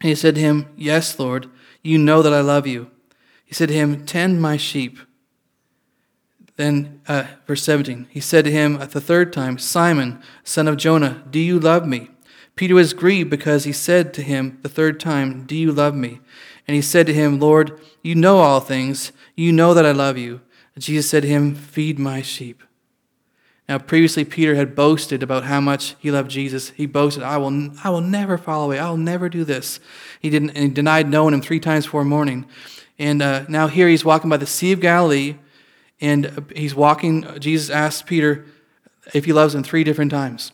[0.00, 1.48] And he said to him, Yes, Lord,
[1.82, 2.90] you know that I love you.
[3.44, 4.98] He said to him, Tend my sheep.
[6.56, 10.76] Then, uh, verse 17, he said to him at the third time, Simon, son of
[10.76, 12.10] Jonah, do you love me?
[12.54, 16.20] Peter was grieved because he said to him the third time, Do you love me?
[16.68, 19.12] And he said to him, Lord, you know all things.
[19.34, 20.42] You know that I love you.
[20.74, 22.62] And Jesus said to him, Feed my sheep.
[23.70, 26.70] Now, previously, Peter had boasted about how much he loved Jesus.
[26.70, 28.80] He boasted, I will, I will never fall away.
[28.80, 29.78] I will never do this.
[30.18, 32.46] He, didn't, he denied knowing him three times before morning.
[32.98, 35.36] And uh, now here he's walking by the Sea of Galilee
[36.00, 37.24] and he's walking.
[37.38, 38.44] Jesus asked Peter
[39.14, 40.50] if he loves him three different times.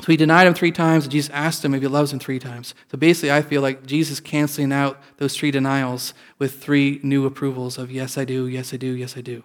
[0.00, 2.40] So he denied him three times, and Jesus asked him if he loves him three
[2.40, 2.74] times.
[2.90, 7.78] So basically, I feel like Jesus canceling out those three denials with three new approvals
[7.78, 9.44] of yes, I do, yes, I do, yes, I do.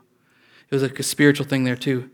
[0.72, 2.10] It was like a spiritual thing there, too.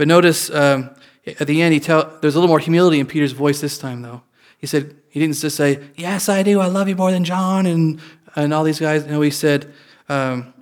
[0.00, 0.88] But notice um,
[1.26, 4.00] at the end, he tell, there's a little more humility in Peter's voice this time,
[4.00, 4.22] though.
[4.56, 7.66] He said, he didn't just say, Yes, I do, I love you more than John
[7.66, 8.00] and,
[8.34, 9.04] and all these guys.
[9.04, 9.70] No, he said,
[10.08, 10.54] um,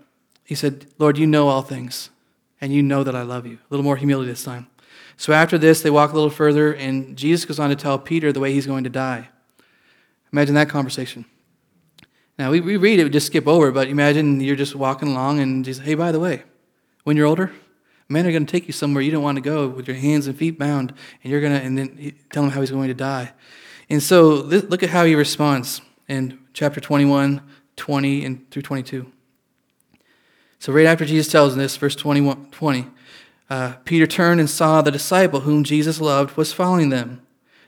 [0.43, 2.11] he said, Lord, you know all things,
[2.61, 3.59] and you know that I love you.
[3.59, 4.67] A little more humility this time.
[5.17, 8.33] So after this, they walk a little further, and Jesus goes on to tell Peter
[8.33, 9.29] the way he's going to die.
[10.33, 11.27] Imagine that conversation.
[12.41, 15.39] Now, we, we read it, we just skip over, but imagine you're just walking along,
[15.39, 16.43] and Jesus, hey, by the way,
[17.05, 17.53] when you're older,
[18.09, 20.27] men are going to take you somewhere you don't want to go with your hands
[20.27, 20.93] and feet bound,
[21.23, 23.33] and you're going to, and then tell him how he's going to die.
[23.91, 27.43] And so look at how he responds in chapter 21,
[27.77, 29.11] 20, and through 22.
[30.59, 32.87] So, right after Jesus tells this, verse 21, 20,
[33.49, 37.23] uh, Peter turned and saw the disciple whom Jesus loved was following them.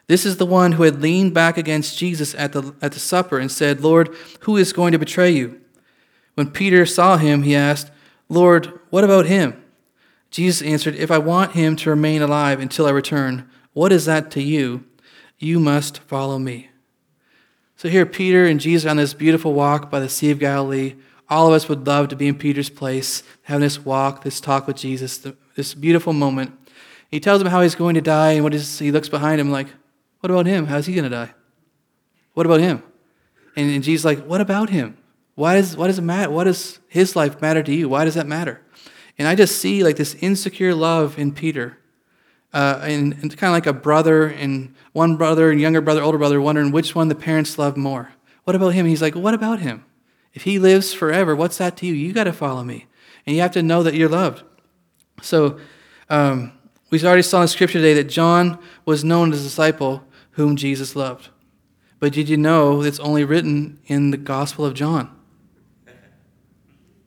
[0.09, 3.39] This is the one who had leaned back against Jesus at the, at the supper
[3.39, 5.61] and said, Lord, who is going to betray you?
[6.35, 7.93] When Peter saw him, he asked,
[8.29, 9.63] Lord, what about him?
[10.31, 14.31] Jesus answered, If I want him to remain alive until I return, what is that
[14.33, 14.85] to you?
[15.39, 16.71] You must follow me.
[17.77, 20.95] So here, Peter and Jesus on this beautiful walk by the Sea of Galilee
[21.31, 24.67] all of us would love to be in Peter's place, having this walk, this talk
[24.67, 26.53] with Jesus, this beautiful moment.
[27.09, 29.51] He tells him how he's going to die, and what is he looks behind him
[29.51, 29.69] like,
[30.19, 30.67] what about him?
[30.67, 31.33] How's he going to die?
[32.35, 32.83] What about him?
[33.57, 34.97] And, and Jesus like, what about him?
[35.37, 36.31] Why does what does it matter?
[36.31, 37.89] What does his life matter to you?
[37.89, 38.61] Why does that matter?
[39.21, 41.77] And I just see like this insecure love in Peter,
[42.55, 46.17] uh, and, and kind of like a brother and one brother and younger brother, older
[46.17, 48.15] brother, wondering which one the parents love more.
[48.45, 48.87] What about him?
[48.87, 49.85] He's like, what about him?
[50.33, 51.93] If he lives forever, what's that to you?
[51.93, 52.87] You got to follow me.
[53.27, 54.43] And you have to know that you're loved.
[55.21, 55.61] So,
[56.09, 56.53] um,
[56.89, 60.97] we already saw in scripture today that John was known as a disciple whom Jesus
[60.97, 61.29] loved.
[61.99, 65.15] But did you know it's only written in the Gospel of John?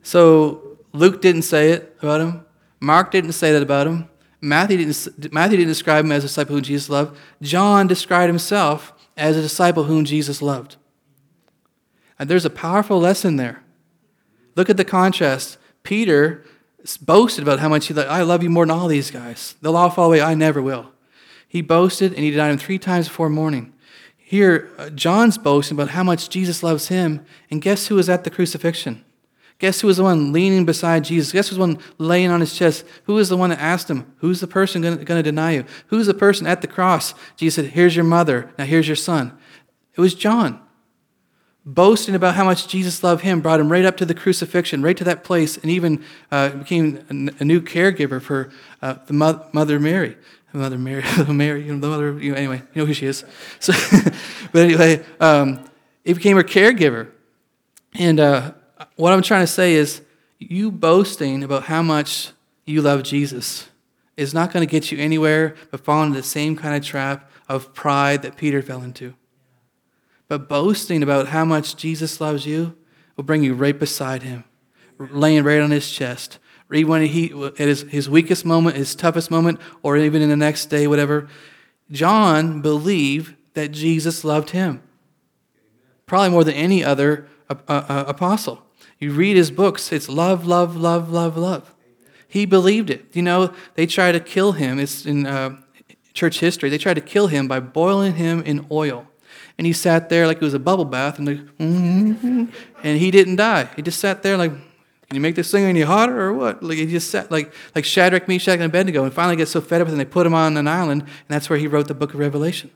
[0.04, 2.45] So Luke didn't say it about him.
[2.79, 4.10] Mark didn't say that about him.
[4.39, 7.17] Matthew didn't, Matthew didn't describe him as a disciple whom Jesus loved.
[7.41, 10.75] John described himself as a disciple whom Jesus loved.
[12.19, 13.63] And there's a powerful lesson there.
[14.56, 15.58] Look at the contrast.
[15.84, 16.43] Peter
[17.01, 18.10] boasted about how much he loved.
[18.10, 19.56] I love you more than all these guys.
[19.62, 20.21] They'll all fall away.
[20.21, 20.91] I never will.
[21.47, 23.73] He boasted and he denied him three times before morning.
[24.17, 27.25] Here, uh, John's boasting about how much Jesus loves him.
[27.49, 29.06] And guess who was at the crucifixion?
[29.63, 31.32] Guess who was the one leaning beside Jesus?
[31.32, 32.84] Guess who was the one laying on his chest?
[33.06, 35.63] Who was the one that asked him, Who's the person going to deny you?
[35.88, 37.13] Who's the person at the cross?
[37.38, 38.52] Jesus said, Here's your mother.
[38.58, 39.32] Now here's your son.
[39.95, 40.60] It was John.
[41.65, 44.97] Boasting about how much Jesus loved him brought him right up to the crucifixion, right
[44.97, 50.17] to that place, and even uh, became a, new caregiver for uh, the mother Mary.
[50.52, 53.23] Mother Mary, Mary, you know, the mother, you know, anyway, you know who she is.
[53.62, 53.71] So,
[54.52, 55.63] but anyway, um,
[56.04, 57.12] he became her caregiver.
[57.93, 58.52] And uh,
[58.95, 60.01] what I'm trying to say is,
[60.39, 62.32] you boasting about how much
[62.65, 63.69] you love Jesus
[64.17, 67.29] is not going to get you anywhere but fall into the same kind of trap
[67.47, 69.13] of pride that Peter fell into.
[70.27, 72.75] But boasting about how much Jesus loves you
[73.15, 74.43] will bring you right beside him,
[74.97, 76.39] laying right on his chest.
[76.71, 80.36] Even when he, at his, his weakest moment, his toughest moment, or even in the
[80.36, 81.27] next day, whatever,
[81.91, 84.82] John believed that Jesus loved him.
[86.08, 88.63] Probably more than any other uh, uh, apostle.
[89.03, 91.75] You read his books, it's love, love, love, love, love.
[92.25, 93.05] He believed it.
[93.11, 94.79] You know, they tried to kill him.
[94.79, 95.57] It's in uh,
[96.13, 96.69] church history.
[96.69, 99.05] They tried to kill him by boiling him in oil.
[99.57, 102.45] And he sat there like it was a bubble bath, and, like, mm-hmm,
[102.83, 103.67] and he didn't die.
[103.75, 106.63] He just sat there like, can you make this thing any hotter or what?
[106.63, 109.81] Like he just sat like like Shadrach, Meshach, and Abednego, and finally gets so fed
[109.81, 112.13] up with they put him on an island, and that's where he wrote the book
[112.13, 112.71] of Revelation.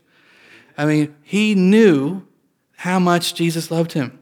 [0.76, 2.26] I mean, he knew
[2.76, 4.18] how much Jesus loved him.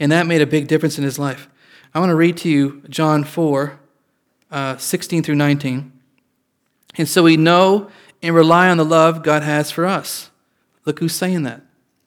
[0.00, 1.48] And that made a big difference in his life.
[1.94, 3.78] I want to read to you John 4,
[4.50, 5.92] uh, 16 through 19.
[6.96, 7.90] And so we know
[8.22, 10.30] and rely on the love God has for us.
[10.84, 11.62] Look who's saying that.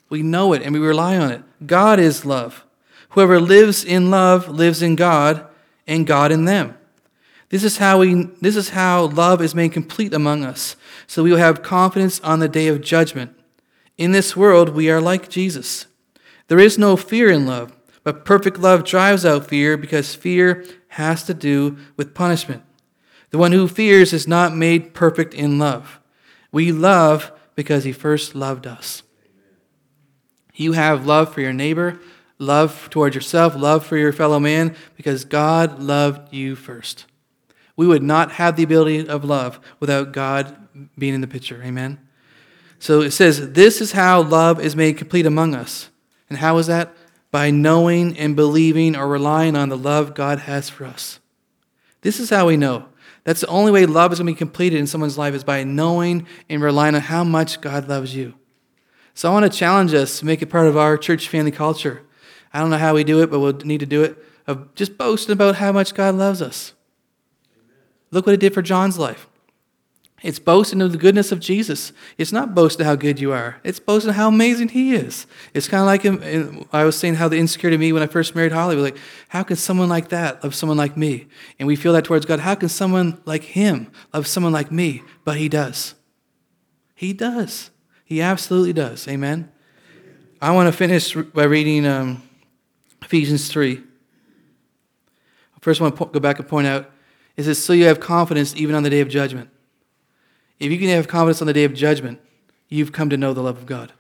[0.10, 1.44] We know it and we rely on it.
[1.66, 2.66] God is love.
[3.10, 5.46] Whoever lives in love lives in God
[5.88, 6.78] and God in them.
[7.50, 10.76] This is how we this is how love is made complete among us.
[11.08, 13.38] So we will have confidence on the day of judgment.
[13.98, 15.88] In this world we are like Jesus.
[16.48, 21.24] There is no fear in love, but perfect love drives out fear because fear has
[21.24, 22.64] to do with punishment.
[23.30, 26.00] The one who fears is not made perfect in love.
[26.52, 29.04] We love because he first loved us.
[30.54, 32.00] You have love for your neighbor,
[32.38, 37.06] love towards yourself, love for your fellow man because God loved you first.
[37.76, 40.58] We would not have the ability of love without God
[40.98, 41.62] being in the picture.
[41.64, 42.00] Amen.
[42.80, 45.90] So it says, This is how love is made complete among us.
[46.30, 46.96] And how is that?
[47.32, 51.20] By knowing and believing or relying on the love God has for us.
[52.02, 52.86] This is how we know.
[53.24, 55.64] That's the only way love is going to be completed in someone's life is by
[55.64, 58.34] knowing and relying on how much God loves you.
[59.14, 62.02] So I want to challenge us to make it part of our church family culture.
[62.54, 64.18] I don't know how we do it, but we'll need to do it
[64.48, 66.74] of just boasting about how much God loves us.
[68.10, 69.28] Look what it did for John's life.
[70.24, 71.94] It's boasting of the goodness of Jesus.
[72.18, 73.60] It's not boasting how good you are.
[73.64, 75.26] It's boasting how amazing He is.
[75.54, 78.08] It's kind of like in, I was saying how the insecurity of me when I
[78.08, 78.98] first married Holly was like,
[79.30, 81.28] how can someone like that love someone like me?
[81.58, 82.40] And we feel that towards God.
[82.40, 85.02] How can someone like Him love someone like me?
[85.24, 85.96] But He does.
[86.94, 87.72] He does.
[88.06, 89.08] He absolutely does.
[89.08, 89.52] Amen.
[90.40, 92.22] I want to finish by reading um,
[93.02, 93.82] Ephesians 3.
[95.62, 96.92] First, I want to go back and point out
[97.38, 99.51] is this so you have confidence even on the day of judgment.
[100.62, 102.22] If you can have confidence on the day of judgment,
[102.70, 103.94] you've come to know the love of God.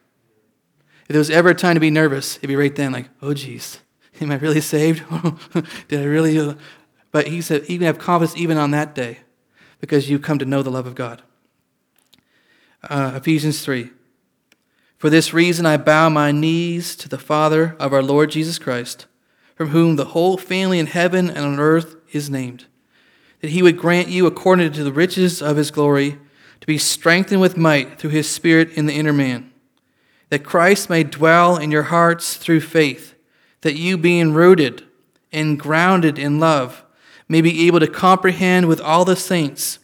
[1.02, 3.34] If there was ever a time to be nervous, it'd be right then, like, oh,
[3.34, 3.80] geez,
[4.22, 5.04] am I really saved?
[5.88, 6.56] Did I really?
[7.12, 9.22] But he said, you can have confidence even on that day
[9.80, 11.24] because you've come to know the love of God.
[12.88, 13.90] Uh, Ephesians 3.
[15.00, 19.08] For this reason I bow my knees to the Father of our Lord Jesus Christ,
[19.56, 22.66] from whom the whole family in heaven and on earth is named,
[23.40, 26.20] that he would grant you, according to the riches of his glory,
[26.62, 29.52] to be strengthened with might through his Spirit in the inner man,
[30.30, 33.16] that Christ may dwell in your hearts through faith,
[33.62, 34.84] that you, being rooted
[35.32, 36.86] and grounded in love,
[37.28, 39.80] may be able to comprehend with all the saints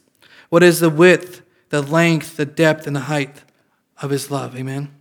[0.48, 3.42] what is the width, the length, the depth, and the height
[4.00, 4.56] of his love.
[4.56, 4.94] Amen.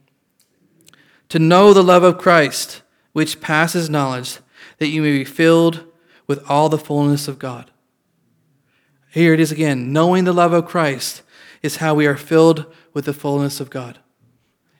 [1.30, 2.82] To know the love of Christ,
[3.14, 4.40] which passes knowledge,
[4.80, 5.84] that you may be filled
[6.26, 7.72] with all the fullness of God.
[9.10, 11.24] Here it is again knowing the love of Christ
[11.62, 14.00] is how we are filled with the fullness of God.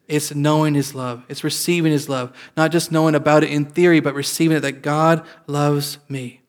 [0.08, 1.26] It's knowing His love.
[1.28, 2.36] It's receiving His love.
[2.56, 6.42] Not just knowing about it in theory, but receiving it that God loves me.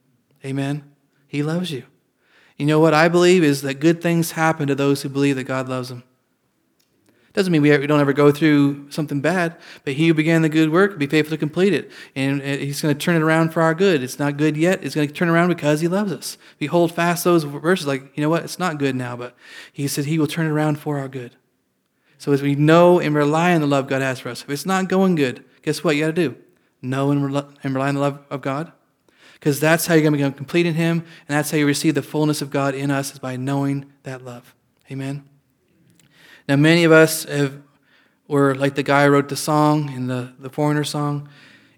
[0.45, 0.85] Amen?
[1.27, 1.85] He loves you.
[2.57, 5.45] You know what I believe is that good things happen to those who believe that
[5.45, 6.03] God loves them.
[7.35, 10.71] Doesn't mean we don't ever go through something bad, but he who began the good
[10.71, 11.91] work will be faithful to complete it.
[12.17, 14.03] And uh, he's going to turn it around for our good.
[14.03, 14.83] It's not good yet.
[14.83, 16.39] It's going to turn around because he loves us.
[16.59, 18.45] We hold fast those verses like, you know what?
[18.45, 19.37] It's not good now, but
[19.73, 21.37] he said he will turn it around for our good.
[22.17, 24.67] So as we know and rely on the love God has for us, if it's
[24.67, 26.37] not going good, guess what you got to do?
[26.83, 28.73] Know and, and rely on the love of God.
[29.35, 31.95] Because that's how you're going to become complete in Him, and that's how you receive
[31.95, 34.53] the fullness of God in us, is by knowing that love.
[34.91, 35.29] Amen.
[36.49, 37.61] Now, many of us have,
[38.27, 41.29] were like the guy who wrote the song in the, the Foreigner song,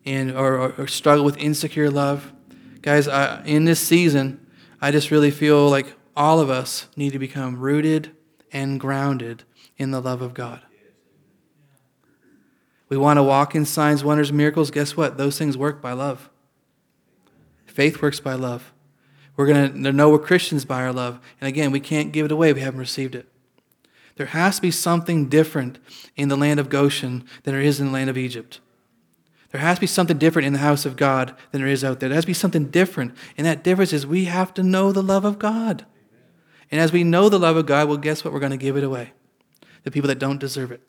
[0.07, 2.33] and or, or, struggle with insecure love.
[2.81, 4.47] Guys, I, in this season,
[4.81, 8.13] I just really feel like all of us need to become rooted
[8.53, 9.43] and grounded
[9.77, 10.61] in the love of God.
[12.89, 14.71] We want to walk in signs, wonders, miracles.
[14.71, 15.19] Guess what?
[15.19, 16.31] Those things work by love.
[17.67, 18.73] Faith works by love.
[19.37, 21.21] We're going to know we're Christians by our love.
[21.41, 23.29] And again, we can't give it away we haven't received it.
[24.21, 25.79] There has to be something different
[26.15, 28.61] in the land of Goshen than there is in the land of Egypt.
[29.51, 32.01] There has to be something different in the house of God than there is out
[32.01, 32.11] there.
[32.11, 33.17] There has to be something different.
[33.39, 35.87] And that difference is we have to know the love of God.
[36.71, 38.35] And as we know the love of God, well, guess what?
[38.35, 39.15] We're going to give it away.
[39.85, 40.83] The people that don't deserve it.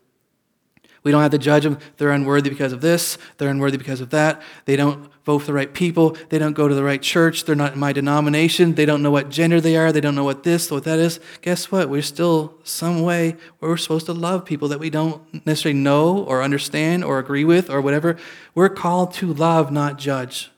[1.04, 1.80] We don't have to judge them.
[1.98, 3.18] They're unworthy because of this.
[3.38, 4.42] They're unworthy because of that.
[4.66, 6.16] They don't vote for the right people.
[6.30, 7.46] They don't go to the right church.
[7.46, 8.76] They're not in my denomination.
[8.76, 9.92] They don't know what gender they are.
[9.92, 11.20] They don't know what this, or what that is.
[11.42, 11.90] Guess what?
[11.90, 16.24] We're still some way where we're supposed to love people that we don't necessarily know
[16.24, 18.18] or understand or agree with or whatever.
[18.54, 20.52] We're called to love, not judge.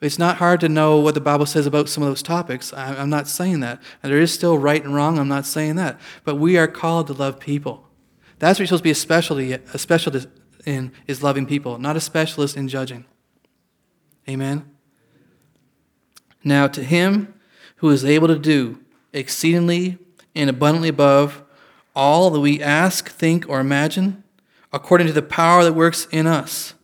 [0.00, 2.74] It's not hard to know what the Bible says about some of those topics.
[2.74, 3.80] I'm not saying that.
[4.02, 5.18] There is still right and wrong.
[5.18, 6.00] I'm not saying that.
[6.24, 7.88] But we are called to love people.
[8.38, 10.28] That's what you're supposed to be a specialty, a specialist
[10.66, 13.04] in, is loving people, not a specialist in judging.
[14.28, 14.70] Amen.
[16.42, 17.34] Now, to him
[17.76, 18.80] who is able to do
[19.12, 19.98] exceedingly
[20.34, 21.42] and abundantly above
[21.94, 24.24] all that we ask, think, or imagine,
[24.72, 26.74] according to the power that works in us,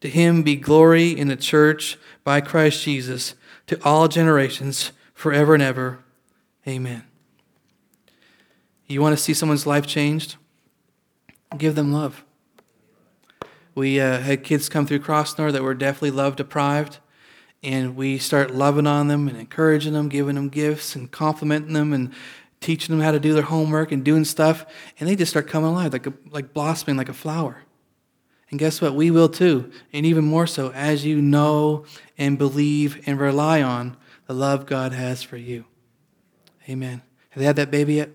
[0.00, 3.34] to him be glory in the church by Christ Jesus
[3.66, 5.98] to all generations, forever and ever.
[6.68, 7.02] Amen.
[8.86, 10.36] You want to see someone's life changed?
[11.56, 12.24] Give them love.
[13.74, 16.98] We uh, had kids come through Crossnore that were definitely love deprived,
[17.62, 21.92] and we start loving on them and encouraging them, giving them gifts and complimenting them
[21.92, 22.12] and
[22.60, 24.64] teaching them how to do their homework and doing stuff,
[24.98, 27.62] and they just start coming alive, like, a, like blossoming like a flower.
[28.50, 28.94] And guess what?
[28.94, 31.84] We will too, and even more so as you know
[32.16, 35.64] and believe and rely on the love God has for you.
[36.68, 37.02] Amen.
[37.30, 38.10] Have they had that baby yet?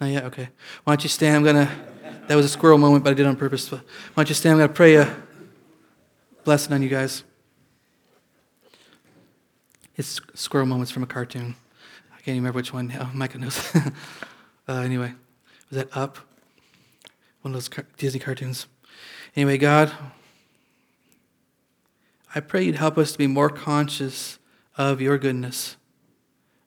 [0.00, 0.24] Not yet?
[0.24, 0.48] Okay.
[0.84, 1.36] Why don't you stand?
[1.36, 1.89] I'm going to.
[2.30, 3.72] That was a squirrel moment, but I did it on purpose.
[3.72, 3.80] Why
[4.14, 4.52] don't you stand?
[4.52, 5.16] I'm going to pray a
[6.44, 7.24] blessing on you guys.
[9.96, 11.56] It's squirrel moments from a cartoon.
[12.12, 12.94] I can't even remember which one.
[12.96, 13.74] Oh, Micah knows.
[14.68, 15.12] uh, anyway,
[15.70, 16.18] was that Up?
[17.42, 18.68] One of those car- Disney cartoons.
[19.34, 19.90] Anyway, God,
[22.32, 24.38] I pray you'd help us to be more conscious
[24.76, 25.76] of your goodness,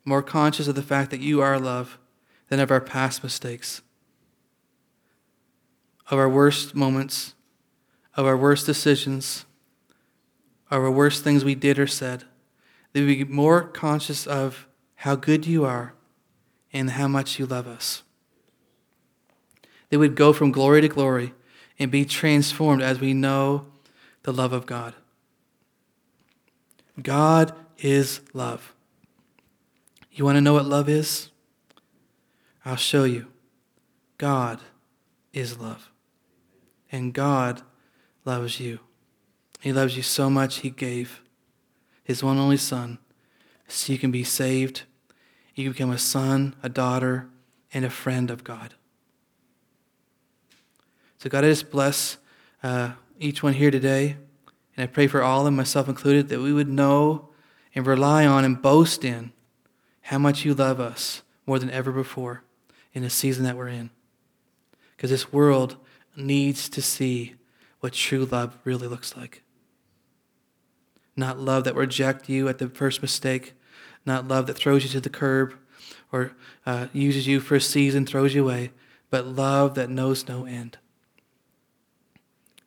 [0.04, 2.00] more conscious of the fact that you are love
[2.50, 3.82] than of our past mistakes
[6.10, 7.34] of our worst moments,
[8.16, 9.46] of our worst decisions,
[10.70, 12.24] of our worst things we did or said,
[12.94, 15.94] that we be more conscious of how good you are
[16.72, 18.04] and how much you love us.
[19.90, 21.34] They would go from glory to glory
[21.78, 23.68] and be transformed as we know
[24.24, 24.94] the love of God.
[27.02, 28.74] God is love.
[30.12, 31.30] You want to know what love is?
[32.66, 33.28] I'll show you.
[34.18, 34.60] God
[35.34, 35.90] is love.
[36.94, 37.64] And God
[38.24, 38.80] loves you.
[39.60, 41.22] He loves you so much, He gave
[42.04, 43.00] His one only Son
[43.68, 44.84] so you can be saved.
[45.56, 47.28] You can become a son, a daughter,
[47.74, 48.76] and a friend of God.
[51.18, 52.18] So, God, I just bless
[52.62, 54.18] uh, each one here today.
[54.76, 57.30] And I pray for all of them, myself included, that we would know
[57.74, 59.32] and rely on and boast in
[60.02, 62.44] how much you love us more than ever before
[62.94, 63.90] in the season that we're in.
[64.96, 65.78] Because this world
[66.16, 67.36] needs to see
[67.80, 69.44] what true love really looks like.
[71.16, 73.54] Not love that rejects you at the first mistake,
[74.06, 75.56] not love that throws you to the curb
[76.12, 76.32] or
[76.66, 78.72] uh, uses you for a season, throws you away,
[79.10, 80.78] but love that knows no end.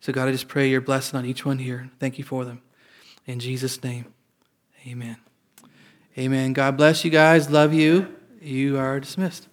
[0.01, 1.90] So, God, I just pray your blessing on each one here.
[1.99, 2.62] Thank you for them.
[3.26, 4.07] In Jesus' name,
[4.86, 5.16] amen.
[6.16, 6.53] Amen.
[6.53, 7.51] God bless you guys.
[7.51, 8.14] Love you.
[8.40, 9.49] You are dismissed.